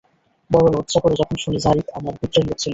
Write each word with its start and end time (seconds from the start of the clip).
বড় 0.49 0.67
লজ্জা 0.73 0.99
করে 1.03 1.15
যখন 1.21 1.35
শুনি 1.43 1.57
যারীদ 1.65 1.87
আমার 1.97 2.13
গোত্রের 2.19 2.45
লোক 2.47 2.57
ছিল। 2.59 2.69